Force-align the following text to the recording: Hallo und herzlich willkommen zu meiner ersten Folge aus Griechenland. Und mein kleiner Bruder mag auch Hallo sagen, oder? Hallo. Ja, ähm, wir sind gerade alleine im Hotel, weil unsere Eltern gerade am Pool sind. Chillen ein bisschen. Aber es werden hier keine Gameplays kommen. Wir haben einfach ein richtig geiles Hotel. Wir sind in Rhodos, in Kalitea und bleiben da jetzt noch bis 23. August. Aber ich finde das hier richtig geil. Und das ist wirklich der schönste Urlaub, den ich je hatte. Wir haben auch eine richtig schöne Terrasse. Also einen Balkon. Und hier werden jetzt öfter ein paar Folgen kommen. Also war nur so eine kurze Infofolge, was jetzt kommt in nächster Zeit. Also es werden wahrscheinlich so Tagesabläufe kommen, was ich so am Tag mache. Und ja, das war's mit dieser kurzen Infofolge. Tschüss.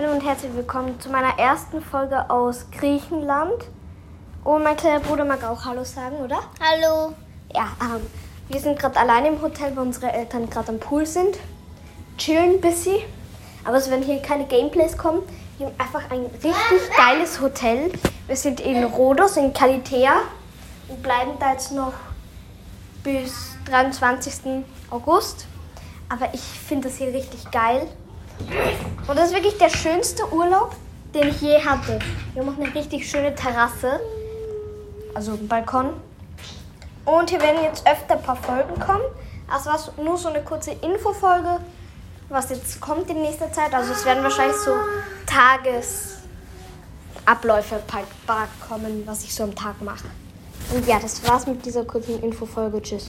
Hallo 0.00 0.12
und 0.12 0.24
herzlich 0.24 0.54
willkommen 0.54 0.98
zu 0.98 1.10
meiner 1.10 1.38
ersten 1.38 1.82
Folge 1.82 2.30
aus 2.30 2.64
Griechenland. 2.70 3.68
Und 4.44 4.62
mein 4.62 4.74
kleiner 4.74 5.00
Bruder 5.00 5.26
mag 5.26 5.44
auch 5.44 5.66
Hallo 5.66 5.84
sagen, 5.84 6.16
oder? 6.16 6.38
Hallo. 6.58 7.12
Ja, 7.54 7.68
ähm, 7.82 8.06
wir 8.48 8.60
sind 8.60 8.78
gerade 8.78 8.98
alleine 8.98 9.28
im 9.28 9.42
Hotel, 9.42 9.76
weil 9.76 9.84
unsere 9.84 10.10
Eltern 10.10 10.48
gerade 10.48 10.70
am 10.70 10.78
Pool 10.78 11.04
sind. 11.04 11.36
Chillen 12.16 12.54
ein 12.54 12.60
bisschen. 12.62 12.96
Aber 13.66 13.76
es 13.76 13.90
werden 13.90 14.02
hier 14.02 14.22
keine 14.22 14.46
Gameplays 14.46 14.96
kommen. 14.96 15.20
Wir 15.58 15.66
haben 15.66 15.74
einfach 15.78 16.10
ein 16.10 16.24
richtig 16.24 16.96
geiles 16.96 17.38
Hotel. 17.42 17.92
Wir 18.26 18.36
sind 18.36 18.60
in 18.60 18.82
Rhodos, 18.84 19.36
in 19.36 19.52
Kalitea 19.52 20.14
und 20.88 21.02
bleiben 21.02 21.32
da 21.38 21.52
jetzt 21.52 21.72
noch 21.72 21.92
bis 23.02 23.54
23. 23.66 24.64
August. 24.88 25.46
Aber 26.08 26.32
ich 26.32 26.40
finde 26.40 26.88
das 26.88 26.96
hier 26.96 27.08
richtig 27.08 27.50
geil. 27.50 27.86
Und 29.06 29.18
das 29.18 29.28
ist 29.28 29.34
wirklich 29.34 29.56
der 29.58 29.70
schönste 29.70 30.32
Urlaub, 30.32 30.74
den 31.14 31.28
ich 31.28 31.40
je 31.40 31.64
hatte. 31.64 31.98
Wir 32.32 32.42
haben 32.42 32.54
auch 32.54 32.62
eine 32.62 32.74
richtig 32.74 33.08
schöne 33.08 33.34
Terrasse. 33.34 34.00
Also 35.14 35.32
einen 35.32 35.48
Balkon. 35.48 35.94
Und 37.04 37.30
hier 37.30 37.40
werden 37.40 37.62
jetzt 37.64 37.86
öfter 37.86 38.16
ein 38.16 38.22
paar 38.22 38.36
Folgen 38.36 38.78
kommen. 38.78 39.02
Also 39.48 39.70
war 39.70 39.80
nur 40.04 40.16
so 40.16 40.28
eine 40.28 40.42
kurze 40.42 40.72
Infofolge, 40.72 41.58
was 42.28 42.50
jetzt 42.50 42.80
kommt 42.80 43.10
in 43.10 43.22
nächster 43.22 43.52
Zeit. 43.52 43.74
Also 43.74 43.92
es 43.92 44.04
werden 44.04 44.22
wahrscheinlich 44.22 44.58
so 44.58 44.70
Tagesabläufe 45.26 47.82
kommen, 48.68 49.02
was 49.06 49.24
ich 49.24 49.34
so 49.34 49.42
am 49.42 49.54
Tag 49.54 49.82
mache. 49.82 50.06
Und 50.72 50.86
ja, 50.86 51.00
das 51.00 51.26
war's 51.28 51.48
mit 51.48 51.66
dieser 51.66 51.84
kurzen 51.84 52.22
Infofolge. 52.22 52.80
Tschüss. 52.80 52.98